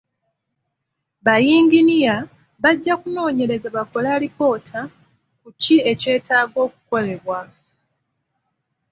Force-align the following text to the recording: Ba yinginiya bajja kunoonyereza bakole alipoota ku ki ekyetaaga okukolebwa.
Ba 1.25 1.35
yinginiya 1.45 2.15
bajja 2.61 2.93
kunoonyereza 3.01 3.67
bakole 3.75 4.07
alipoota 4.15 4.79
ku 5.41 5.49
ki 5.61 5.75
ekyetaaga 5.91 6.57
okukolebwa. 6.67 7.39